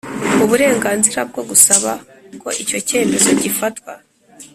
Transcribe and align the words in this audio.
uburenganzira 0.43 1.19
bwo 1.29 1.41
gusaba 1.49 1.91
ko 2.41 2.49
icyo 2.61 2.77
cyemezo 2.87 3.29
gifatwa 3.41 3.93